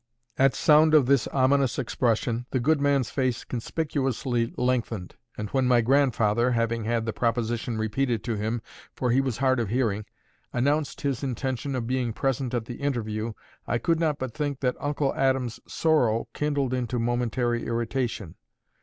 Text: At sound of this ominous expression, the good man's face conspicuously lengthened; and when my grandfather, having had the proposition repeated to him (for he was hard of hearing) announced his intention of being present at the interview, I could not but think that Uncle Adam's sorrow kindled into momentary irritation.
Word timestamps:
At 0.35 0.55
sound 0.55 0.95
of 0.95 1.05
this 1.05 1.27
ominous 1.27 1.77
expression, 1.77 2.47
the 2.49 2.59
good 2.59 2.81
man's 2.81 3.11
face 3.11 3.43
conspicuously 3.43 4.51
lengthened; 4.57 5.13
and 5.37 5.51
when 5.51 5.67
my 5.67 5.81
grandfather, 5.81 6.53
having 6.53 6.85
had 6.85 7.05
the 7.05 7.13
proposition 7.13 7.77
repeated 7.77 8.23
to 8.23 8.33
him 8.35 8.63
(for 8.95 9.11
he 9.11 9.21
was 9.21 9.37
hard 9.37 9.59
of 9.59 9.69
hearing) 9.69 10.05
announced 10.53 11.01
his 11.01 11.21
intention 11.21 11.75
of 11.75 11.85
being 11.85 12.13
present 12.13 12.55
at 12.55 12.65
the 12.65 12.77
interview, 12.81 13.33
I 13.67 13.77
could 13.77 13.99
not 13.99 14.17
but 14.17 14.33
think 14.33 14.61
that 14.61 14.75
Uncle 14.79 15.13
Adam's 15.13 15.59
sorrow 15.67 16.27
kindled 16.33 16.73
into 16.73 16.97
momentary 16.97 17.67
irritation. 17.67 18.33